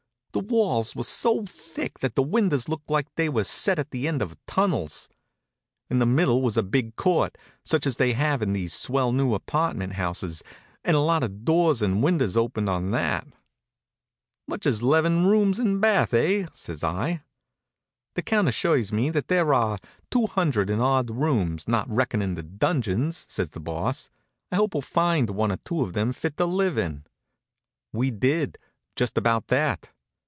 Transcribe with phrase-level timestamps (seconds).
[0.33, 4.07] The walls were so thick that the windows looked like they were set at the
[4.07, 5.09] end of tunnels.
[5.89, 9.33] In the middle was a big court, such as they have in these swell new
[9.33, 10.41] apartment houses,
[10.85, 13.27] and a lot of doors and windows opened on that.
[14.47, 17.23] "Much as 'leven rooms and bath, eh?" says I.
[18.13, 19.79] "The Count assures me that there are
[20.09, 24.09] two hundred and odd rooms, not reckoning the dungeons," said the Boss.
[24.49, 27.03] "I hope we'll find one or two of them fit to live in."
[27.91, 28.57] We did,
[28.95, 29.89] just about that.